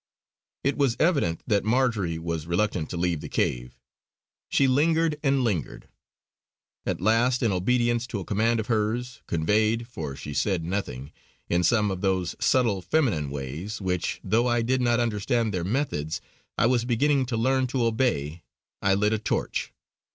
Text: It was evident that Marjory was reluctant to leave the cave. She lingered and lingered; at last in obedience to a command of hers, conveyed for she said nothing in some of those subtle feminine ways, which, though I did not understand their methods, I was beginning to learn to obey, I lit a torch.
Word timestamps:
It 0.63 0.77
was 0.79 0.95
evident 0.99 1.43
that 1.45 1.63
Marjory 1.63 2.17
was 2.17 2.47
reluctant 2.47 2.89
to 2.89 2.97
leave 2.97 3.21
the 3.21 3.29
cave. 3.29 3.77
She 4.49 4.67
lingered 4.67 5.15
and 5.21 5.43
lingered; 5.43 5.87
at 6.87 6.99
last 6.99 7.43
in 7.43 7.51
obedience 7.51 8.07
to 8.07 8.19
a 8.19 8.25
command 8.25 8.59
of 8.59 8.65
hers, 8.65 9.21
conveyed 9.27 9.87
for 9.87 10.15
she 10.15 10.33
said 10.33 10.63
nothing 10.65 11.11
in 11.49 11.61
some 11.61 11.91
of 11.91 12.01
those 12.01 12.35
subtle 12.39 12.81
feminine 12.81 13.29
ways, 13.29 13.79
which, 13.79 14.19
though 14.23 14.47
I 14.47 14.63
did 14.63 14.81
not 14.81 14.99
understand 14.99 15.53
their 15.53 15.63
methods, 15.63 16.19
I 16.57 16.65
was 16.65 16.83
beginning 16.83 17.27
to 17.27 17.37
learn 17.37 17.67
to 17.67 17.85
obey, 17.85 18.41
I 18.81 18.95
lit 18.95 19.13
a 19.13 19.19
torch. 19.19 19.71